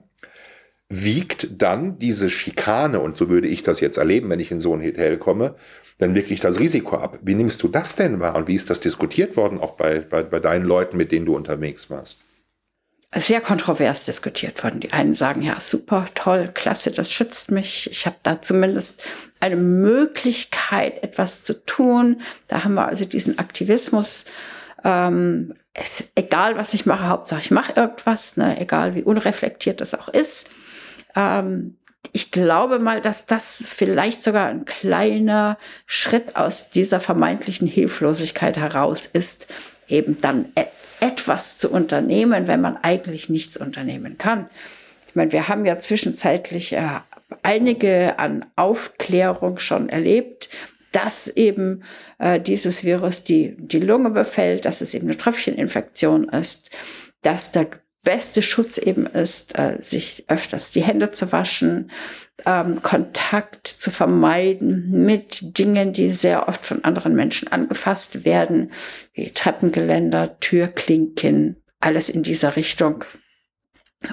[0.88, 4.72] Wiegt dann diese Schikane, und so würde ich das jetzt erleben, wenn ich in so
[4.72, 5.56] ein Hotel komme,
[5.98, 7.18] dann wirklich das Risiko ab.
[7.22, 10.22] Wie nimmst du das denn wahr und wie ist das diskutiert worden, auch bei, bei,
[10.22, 12.25] bei deinen Leuten, mit denen du unterwegs warst?
[13.14, 14.80] Sehr kontrovers diskutiert worden.
[14.80, 17.90] Die einen sagen, ja, super, toll, klasse, das schützt mich.
[17.90, 19.02] Ich habe da zumindest
[19.40, 22.20] eine Möglichkeit, etwas zu tun.
[22.48, 24.24] Da haben wir also diesen Aktivismus.
[24.84, 29.94] Ähm, es, egal, was ich mache, Hauptsache ich mache irgendwas, ne, egal wie unreflektiert das
[29.94, 30.48] auch ist.
[31.14, 31.76] Ähm,
[32.12, 39.06] ich glaube mal, dass das vielleicht sogar ein kleiner Schritt aus dieser vermeintlichen Hilflosigkeit heraus
[39.06, 39.48] ist,
[39.88, 40.46] eben dann
[41.00, 44.48] etwas zu unternehmen, wenn man eigentlich nichts unternehmen kann.
[45.08, 47.00] Ich meine, wir haben ja zwischenzeitlich äh,
[47.42, 50.48] einige an Aufklärung schon erlebt,
[50.92, 51.82] dass eben
[52.18, 56.70] äh, dieses Virus die, die Lunge befällt, dass es eben eine Tröpfcheninfektion ist,
[57.22, 57.68] dass der
[58.06, 61.90] beste Schutz eben ist, äh, sich öfters die Hände zu waschen,
[62.46, 68.70] ähm, Kontakt zu vermeiden mit Dingen, die sehr oft von anderen Menschen angefasst werden,
[69.12, 73.04] wie Treppengeländer, Türklinken, alles in dieser Richtung.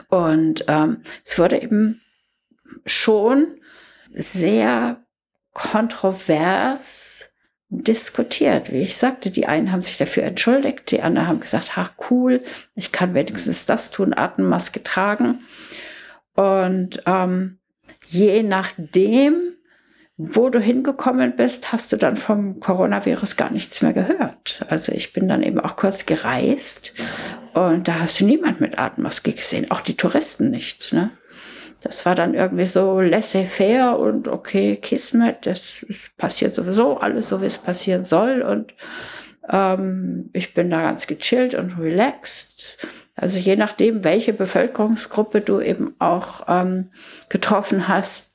[0.09, 2.01] Und ähm, es wurde eben
[2.87, 3.59] schon
[4.11, 5.05] sehr
[5.53, 7.32] kontrovers
[7.81, 8.71] diskutiert.
[8.71, 12.41] Wie ich sagte, die einen haben sich dafür entschuldigt, die anderen haben gesagt, ha, cool,
[12.75, 15.39] ich kann wenigstens das tun, Atemmaske tragen.
[16.35, 17.59] Und ähm,
[18.07, 19.53] je nachdem,
[20.17, 24.65] wo du hingekommen bist, hast du dann vom Coronavirus gar nichts mehr gehört.
[24.69, 26.93] Also ich bin dann eben auch kurz gereist
[27.53, 30.93] und da hast du niemand mit Atemmaske gesehen, auch die Touristen nicht.
[30.93, 31.11] Ne?
[31.83, 35.85] Das war dann irgendwie so laissez-faire und okay, Kismet, das
[36.17, 38.73] passiert sowieso alles so, wie es passieren soll und
[39.49, 42.77] ähm, ich bin da ganz gechillt und relaxed.
[43.15, 46.89] Also je nachdem, welche Bevölkerungsgruppe du eben auch ähm,
[47.29, 48.31] getroffen hast,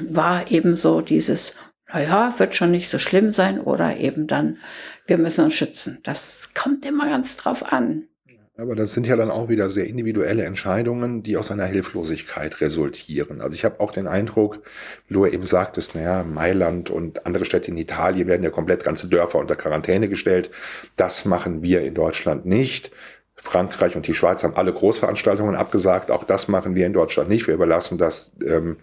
[0.00, 1.54] war eben so dieses,
[1.92, 4.58] naja, wird schon nicht so schlimm sein oder eben dann,
[5.06, 6.00] wir müssen uns schützen.
[6.02, 8.08] Das kommt immer ganz drauf an.
[8.56, 13.40] Aber das sind ja dann auch wieder sehr individuelle Entscheidungen, die aus einer Hilflosigkeit resultieren.
[13.40, 14.62] Also ich habe auch den Eindruck,
[15.08, 19.08] wie du eben sagtest, naja, Mailand und andere Städte in Italien werden ja komplett ganze
[19.08, 20.50] Dörfer unter Quarantäne gestellt.
[20.94, 22.92] Das machen wir in Deutschland nicht.
[23.34, 26.12] Frankreich und die Schweiz haben alle Großveranstaltungen abgesagt.
[26.12, 27.48] Auch das machen wir in Deutschland nicht.
[27.48, 28.76] Wir überlassen das ähm,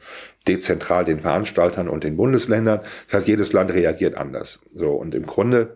[0.49, 2.81] dezentral den Veranstaltern und den Bundesländern.
[3.05, 4.59] Das heißt, jedes Land reagiert anders.
[4.73, 5.75] So und im Grunde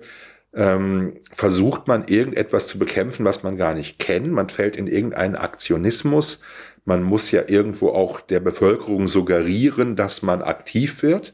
[0.56, 4.32] ähm, versucht man irgendetwas zu bekämpfen, was man gar nicht kennt.
[4.32, 6.40] Man fällt in irgendeinen Aktionismus.
[6.86, 11.34] Man muss ja irgendwo auch der Bevölkerung suggerieren, dass man aktiv wird.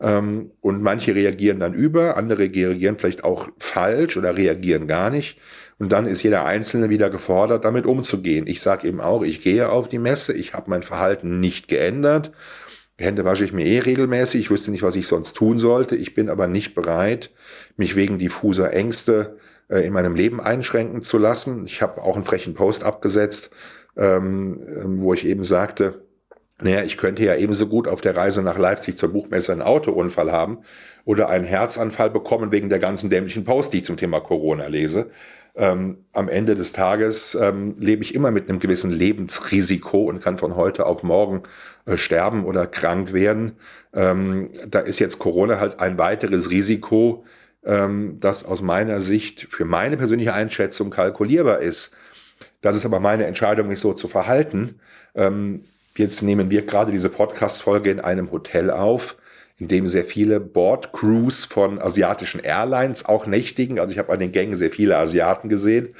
[0.00, 5.38] Ähm, und manche reagieren dann über, andere reagieren vielleicht auch falsch oder reagieren gar nicht.
[5.78, 8.46] Und dann ist jeder Einzelne wieder gefordert, damit umzugehen.
[8.46, 12.32] Ich sage eben auch, ich gehe auf die Messe, ich habe mein Verhalten nicht geändert.
[13.00, 14.40] Hände wasche ich mir eh regelmäßig.
[14.40, 15.96] Ich wüsste nicht, was ich sonst tun sollte.
[15.96, 17.30] Ich bin aber nicht bereit,
[17.76, 21.64] mich wegen diffuser Ängste äh, in meinem Leben einschränken zu lassen.
[21.66, 23.50] Ich habe auch einen frechen Post abgesetzt,
[23.96, 26.02] ähm, ähm wo ich eben sagte,
[26.62, 30.30] naja, ich könnte ja ebenso gut auf der Reise nach Leipzig zur Buchmesse einen Autounfall
[30.30, 30.58] haben
[31.04, 35.10] oder einen Herzanfall bekommen wegen der ganzen dämlichen Post, die ich zum Thema Corona lese.
[35.56, 40.38] Ähm, am Ende des Tages ähm, lebe ich immer mit einem gewissen Lebensrisiko und kann
[40.38, 41.42] von heute auf morgen
[41.86, 43.56] äh, sterben oder krank werden.
[43.92, 47.24] Ähm, da ist jetzt Corona halt ein weiteres Risiko,
[47.64, 51.94] ähm, das aus meiner Sicht für meine persönliche Einschätzung kalkulierbar ist.
[52.60, 54.80] Das ist aber meine Entscheidung, mich so zu verhalten.
[55.14, 55.62] Ähm,
[55.96, 59.16] jetzt nehmen wir gerade diese Podcast-Folge in einem Hotel auf,
[59.60, 63.78] in dem sehr viele Board-Crews von asiatischen Airlines auch nächtigen.
[63.78, 65.94] Also ich habe an den Gängen sehr viele Asiaten gesehen.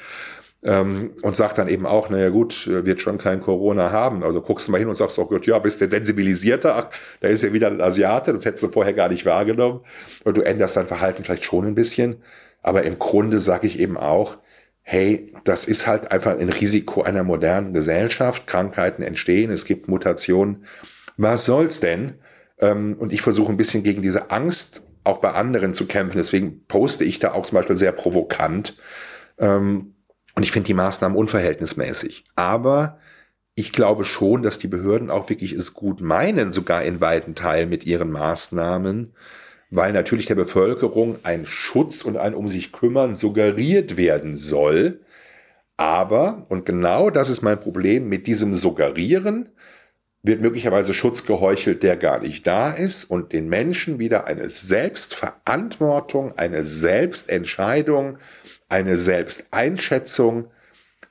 [0.62, 4.23] Ähm, und sagt dann eben auch, naja gut, wird schon kein Corona haben.
[4.23, 6.77] Also guckst du mal hin und sagst, oh Gott, ja, bist du sensibilisierter?
[6.77, 9.81] Ach, da ist ja wieder ein Asiate, das hättest du vorher gar nicht wahrgenommen.
[10.25, 12.16] Und du änderst dein Verhalten vielleicht schon ein bisschen.
[12.62, 14.37] Aber im Grunde sage ich eben auch,
[14.83, 18.46] hey, das ist halt einfach ein Risiko einer modernen Gesellschaft.
[18.46, 20.66] Krankheiten entstehen, es gibt Mutationen.
[21.16, 22.18] Was soll's denn?
[22.61, 26.18] Ähm, und ich versuche ein bisschen gegen diese Angst auch bei anderen zu kämpfen.
[26.18, 28.75] Deswegen poste ich da auch zum Beispiel sehr provokant.
[29.38, 29.94] Ähm,
[30.35, 32.25] und ich finde die Maßnahmen unverhältnismäßig.
[32.37, 32.99] Aber
[33.55, 37.68] ich glaube schon, dass die Behörden auch wirklich es gut meinen, sogar in weiten Teilen
[37.68, 39.12] mit ihren Maßnahmen
[39.70, 45.01] weil natürlich der Bevölkerung ein Schutz und ein um sich kümmern suggeriert werden soll.
[45.77, 49.51] Aber, und genau das ist mein Problem, mit diesem Suggerieren
[50.23, 56.37] wird möglicherweise Schutz geheuchelt, der gar nicht da ist und den Menschen wieder eine Selbstverantwortung,
[56.37, 58.19] eine Selbstentscheidung,
[58.69, 60.51] eine Selbsteinschätzung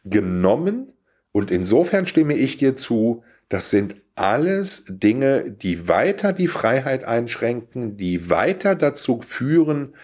[0.05, 0.93] genommen.
[1.31, 7.97] Und insofern stimme ich dir zu, das sind alles Dinge, die weiter die Freiheit einschränken,
[7.97, 9.95] die weiter dazu führen,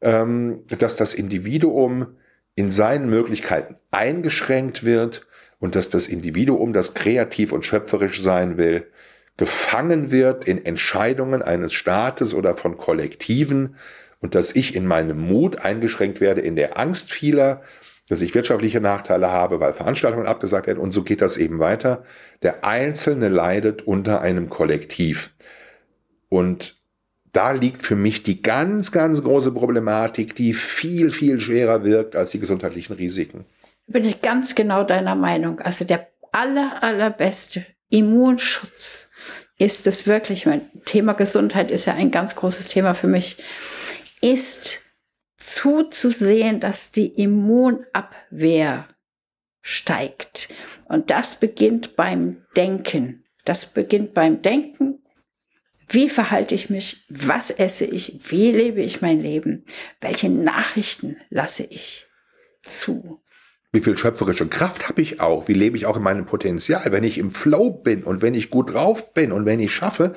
[0.00, 2.16] ähm, dass das Individuum
[2.54, 5.26] in seinen Möglichkeiten eingeschränkt wird
[5.64, 8.86] und dass das Individuum, das kreativ und schöpferisch sein will,
[9.38, 13.76] gefangen wird in Entscheidungen eines Staates oder von Kollektiven
[14.20, 17.62] und dass ich in meinem Mut eingeschränkt werde in der Angst vieler
[18.10, 22.04] dass ich wirtschaftliche Nachteile habe, weil Veranstaltungen abgesagt werden und so geht das eben weiter.
[22.42, 25.32] Der Einzelne leidet unter einem Kollektiv.
[26.28, 26.76] Und
[27.32, 32.32] da liegt für mich die ganz, ganz große Problematik, die viel, viel schwerer wirkt als
[32.32, 33.46] die gesundheitlichen Risiken.
[33.86, 35.60] Bin ich ganz genau deiner Meinung.
[35.60, 39.10] Also der aller, allerbeste Immunschutz
[39.58, 43.36] ist es wirklich, mein Thema Gesundheit ist ja ein ganz großes Thema für mich,
[44.20, 44.80] ist
[45.36, 48.88] zuzusehen, dass die Immunabwehr
[49.60, 50.48] steigt.
[50.88, 53.24] Und das beginnt beim Denken.
[53.44, 55.02] Das beginnt beim Denken.
[55.88, 57.04] Wie verhalte ich mich?
[57.08, 58.30] Was esse ich?
[58.30, 59.64] Wie lebe ich mein Leben?
[60.00, 62.06] Welche Nachrichten lasse ich
[62.62, 63.22] zu?
[63.74, 65.48] Wie viel schöpferische Kraft habe ich auch?
[65.48, 66.92] Wie lebe ich auch in meinem Potenzial?
[66.92, 70.14] Wenn ich im Flow bin und wenn ich gut drauf bin und wenn ich schaffe,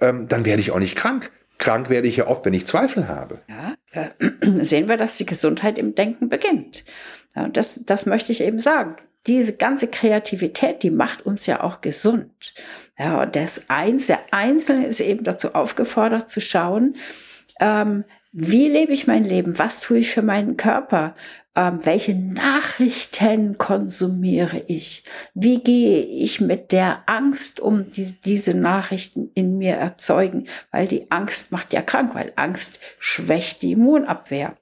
[0.00, 1.30] ähm, dann werde ich auch nicht krank.
[1.58, 3.40] Krank werde ich ja oft, wenn ich Zweifel habe.
[3.48, 6.84] Ja, äh, sehen wir, dass die Gesundheit im Denken beginnt.
[7.36, 8.96] Ja, das, das möchte ich eben sagen.
[9.28, 12.54] Diese ganze Kreativität, die macht uns ja auch gesund.
[12.98, 16.96] Ja, und das eins, der Einzelne ist eben dazu aufgefordert zu schauen,
[17.60, 18.04] ähm,
[18.38, 19.58] wie lebe ich mein Leben?
[19.58, 21.14] Was tue ich für meinen Körper?
[21.54, 25.04] Ähm, welche Nachrichten konsumiere ich?
[25.32, 30.48] Wie gehe ich mit der Angst um, die diese Nachrichten in mir erzeugen?
[30.70, 34.54] Weil die Angst macht ja krank, weil Angst schwächt die Immunabwehr.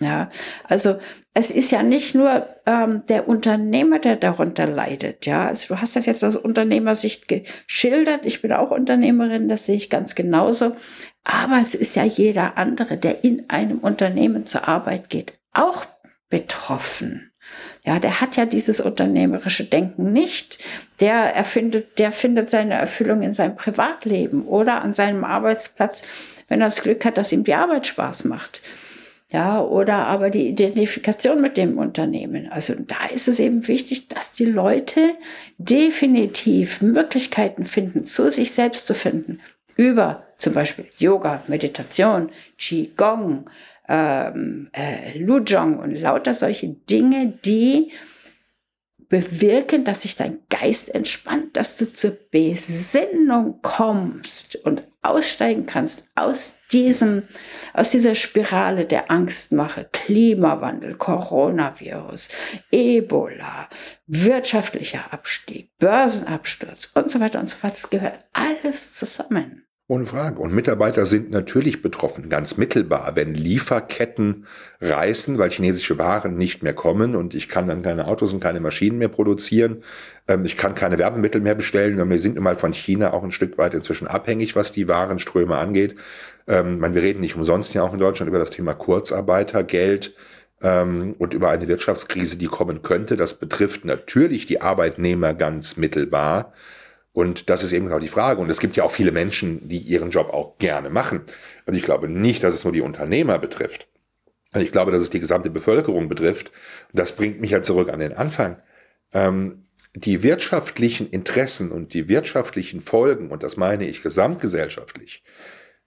[0.00, 0.28] Ja,
[0.64, 0.98] also
[1.32, 5.24] es ist ja nicht nur ähm, der Unternehmer, der darunter leidet.
[5.24, 8.26] Ja, also du hast das jetzt aus Unternehmersicht geschildert.
[8.26, 10.76] Ich bin auch Unternehmerin, das sehe ich ganz genauso.
[11.24, 15.86] Aber es ist ja jeder andere, der in einem Unternehmen zur Arbeit geht, auch
[16.28, 17.32] betroffen.
[17.84, 20.58] Ja, der hat ja dieses unternehmerische Denken nicht.
[21.00, 26.02] Der erfindet, der findet seine Erfüllung in seinem Privatleben oder an seinem Arbeitsplatz,
[26.48, 28.60] wenn er das Glück hat, dass ihm die Arbeit Spaß macht.
[29.32, 32.48] Ja, oder aber die Identifikation mit dem Unternehmen.
[32.48, 35.14] Also da ist es eben wichtig, dass die Leute
[35.58, 39.40] definitiv Möglichkeiten finden, zu sich selbst zu finden.
[39.76, 43.50] Über zum Beispiel Yoga, Meditation, Qigong,
[43.88, 47.90] ähm, äh, Lujong und lauter solche Dinge, die
[49.08, 56.58] bewirken, dass sich dein Geist entspannt, dass du zur Besinnung kommst und aussteigen kannst aus
[56.72, 57.24] diesem,
[57.74, 62.28] aus dieser Spirale der Angstmache, Klimawandel, Coronavirus,
[62.70, 63.68] Ebola,
[64.06, 67.74] wirtschaftlicher Abstieg, Börsenabsturz und so weiter und so fort.
[67.74, 69.65] Das gehört alles zusammen.
[69.88, 70.40] Ohne Frage.
[70.40, 74.46] Und Mitarbeiter sind natürlich betroffen, ganz mittelbar, wenn Lieferketten
[74.80, 78.58] reißen, weil chinesische Waren nicht mehr kommen und ich kann dann keine Autos und keine
[78.58, 79.84] Maschinen mehr produzieren.
[80.26, 82.10] Ähm, ich kann keine Werbemittel mehr bestellen.
[82.10, 85.94] Wir sind immer von China auch ein Stück weit inzwischen abhängig, was die Warenströme angeht.
[86.48, 90.16] Ähm, wir reden nicht umsonst ja auch in Deutschland über das Thema Kurzarbeitergeld
[90.62, 93.16] ähm, und über eine Wirtschaftskrise, die kommen könnte.
[93.16, 96.52] Das betrifft natürlich die Arbeitnehmer ganz mittelbar.
[97.16, 98.42] Und das ist eben genau die Frage.
[98.42, 101.22] Und es gibt ja auch viele Menschen, die ihren Job auch gerne machen.
[101.64, 103.88] Also ich glaube nicht, dass es nur die Unternehmer betrifft.
[104.52, 106.48] Also ich glaube, dass es die gesamte Bevölkerung betrifft.
[106.92, 108.58] Und das bringt mich ja zurück an den Anfang.
[109.14, 109.64] Ähm,
[109.94, 115.22] die wirtschaftlichen Interessen und die wirtschaftlichen Folgen, und das meine ich gesamtgesellschaftlich,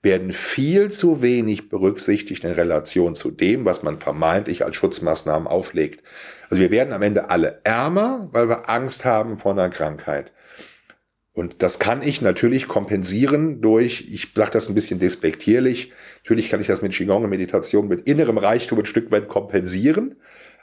[0.01, 6.01] werden viel zu wenig berücksichtigt in Relation zu dem, was man vermeintlich als Schutzmaßnahmen auflegt.
[6.49, 10.33] Also wir werden am Ende alle ärmer, weil wir Angst haben vor einer Krankheit.
[11.33, 15.91] Und das kann ich natürlich kompensieren durch, ich sage das ein bisschen despektierlich,
[16.23, 20.15] natürlich kann ich das mit Qigong und Meditation, mit innerem Reichtum ein Stück weit kompensieren.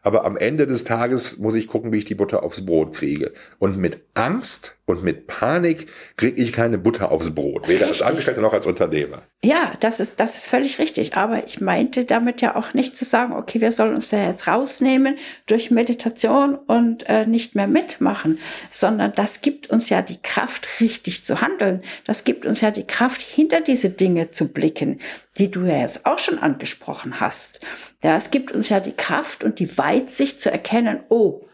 [0.07, 3.33] Aber am Ende des Tages muss ich gucken, wie ich die Butter aufs Brot kriege.
[3.59, 7.89] Und mit Angst und mit Panik kriege ich keine Butter aufs Brot, weder richtig.
[7.89, 9.23] als Angestellter noch als Unternehmer.
[9.43, 11.17] Ja, das ist, das ist völlig richtig.
[11.17, 14.47] Aber ich meinte damit ja auch nicht zu sagen, okay, wir sollen uns da jetzt
[14.47, 18.39] rausnehmen durch Meditation und äh, nicht mehr mitmachen,
[18.71, 21.83] sondern das gibt uns ja die Kraft, richtig zu handeln.
[22.05, 25.01] Das gibt uns ja die Kraft, hinter diese Dinge zu blicken,
[25.37, 27.61] die du ja jetzt auch schon angesprochen hast.
[28.07, 31.45] Ja, es gibt uns ja die Kraft und die Weitsicht zu erkennen, oh,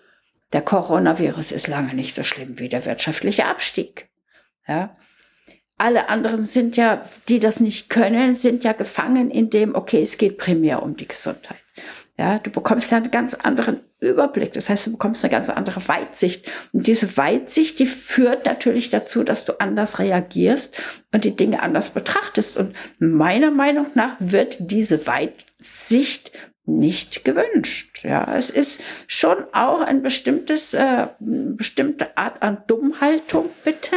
[0.52, 4.10] der Coronavirus ist lange nicht so schlimm wie der wirtschaftliche Abstieg.
[4.68, 4.92] Ja.
[5.78, 10.18] Alle anderen sind ja, die das nicht können, sind ja gefangen in dem, okay, es
[10.18, 11.56] geht primär um die Gesundheit.
[12.18, 14.52] Ja, du bekommst ja einen ganz anderen Überblick.
[14.52, 16.46] Das heißt, du bekommst eine ganz andere Weitsicht.
[16.74, 20.76] Und diese Weitsicht, die führt natürlich dazu, dass du anders reagierst
[21.14, 22.58] und die Dinge anders betrachtest.
[22.58, 25.06] Und meiner Meinung nach wird diese
[25.62, 26.32] Weitsicht
[26.64, 28.04] nicht gewünscht.
[28.04, 33.96] Ja, es ist schon auch ein bestimmtes, äh, bestimmte Art an Dummhaltung, bitte.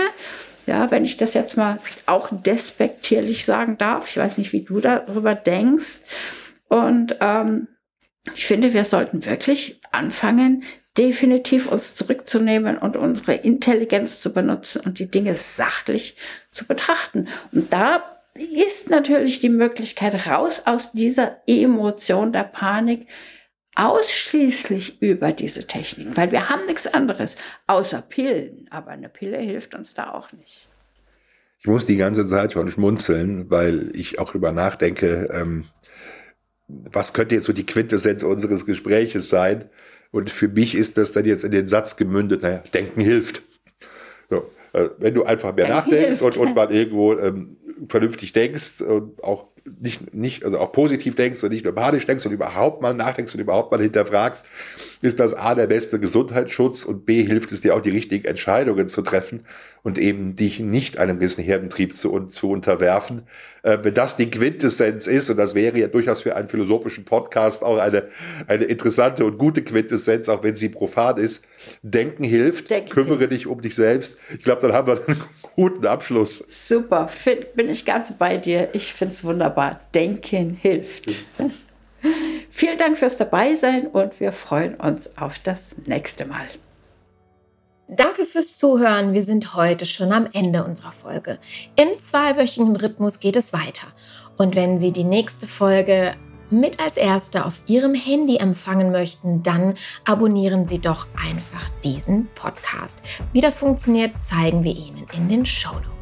[0.66, 4.10] Ja, wenn ich das jetzt mal auch despektierlich sagen darf.
[4.10, 6.00] Ich weiß nicht, wie du darüber denkst.
[6.68, 7.68] Und ähm,
[8.34, 10.64] ich finde, wir sollten wirklich anfangen,
[10.98, 16.18] definitiv uns zurückzunehmen und unsere Intelligenz zu benutzen und die Dinge sachlich
[16.50, 17.28] zu betrachten.
[17.52, 23.08] Und da ist natürlich die Möglichkeit raus aus dieser Emotion der Panik
[23.76, 27.36] ausschließlich über diese Technik, weil wir haben nichts anderes
[27.68, 30.68] außer Pillen, aber eine Pille hilft uns da auch nicht.
[31.60, 35.66] Ich muss die ganze Zeit schon schmunzeln, weil ich auch über nachdenke, ähm,
[36.68, 39.70] was könnte jetzt so die Quintessenz unseres Gespräches sein?
[40.12, 43.42] Und für mich ist das dann jetzt in den Satz gemündet, naja, denken hilft.
[44.30, 47.58] So, äh, wenn du einfach mehr denken nachdenkst und, und mal irgendwo ähm,
[47.90, 52.26] vernünftig denkst und auch nicht, nicht, also auch positiv denkst und nicht nur panisch denkst
[52.26, 54.46] und überhaupt mal nachdenkst und überhaupt mal hinterfragst,
[55.02, 58.88] ist das A der beste Gesundheitsschutz und B hilft es dir auch die richtigen Entscheidungen
[58.88, 59.44] zu treffen
[59.82, 63.24] und eben dich nicht einem gewissen Herdentrieb zu, zu unterwerfen.
[63.64, 67.64] Äh, wenn das die Quintessenz ist, und das wäre ja durchaus für einen philosophischen Podcast
[67.64, 68.08] auch eine,
[68.48, 71.46] eine interessante und gute Quintessenz, auch wenn sie profan ist,
[71.82, 73.34] denken hilft, Denken kümmere hilft.
[73.34, 74.18] dich um dich selbst.
[74.38, 75.22] Ich glaube, dann haben wir einen
[75.56, 76.44] guten Abschluss.
[76.48, 77.10] Super,
[77.56, 78.70] bin ich ganz bei dir.
[78.74, 79.55] Ich finde es wunderbar.
[79.94, 81.26] Denken hilft.
[82.50, 86.48] Vielen Dank fürs Dabeisein und wir freuen uns auf das nächste Mal.
[87.88, 89.14] Danke fürs Zuhören.
[89.14, 91.38] Wir sind heute schon am Ende unserer Folge.
[91.76, 93.88] Im zweiwöchigen Rhythmus geht es weiter.
[94.38, 96.16] Und wenn Sie die nächste Folge
[96.50, 103.00] mit als erste auf Ihrem Handy empfangen möchten, dann abonnieren Sie doch einfach diesen Podcast.
[103.34, 105.95] Wie das funktioniert, zeigen wir Ihnen in den Show Notes.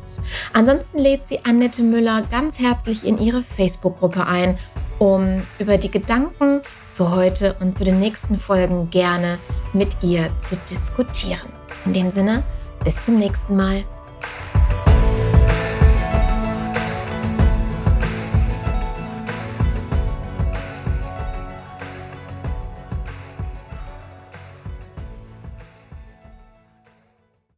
[0.53, 4.57] Ansonsten lädt Sie Annette Müller ganz herzlich in ihre Facebook-Gruppe ein,
[4.99, 9.39] um über die Gedanken zu heute und zu den nächsten Folgen gerne
[9.73, 11.49] mit ihr zu diskutieren.
[11.85, 12.43] In dem Sinne,
[12.83, 13.83] bis zum nächsten Mal.